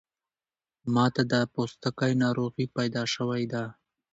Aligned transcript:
ماته 0.93 1.21
د 1.31 1.33
پوستکی 1.53 2.13
ناروغۍ 2.23 2.65
پیدا 2.77 3.03
شوی 3.13 3.43
ده 3.51 3.63